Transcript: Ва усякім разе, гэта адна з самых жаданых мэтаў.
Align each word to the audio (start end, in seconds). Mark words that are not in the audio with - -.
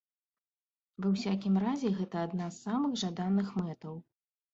Ва 1.03 1.09
усякім 1.15 1.59
разе, 1.63 1.91
гэта 1.99 2.23
адна 2.29 2.47
з 2.55 2.65
самых 2.69 2.95
жаданых 3.03 3.53
мэтаў. 3.61 3.95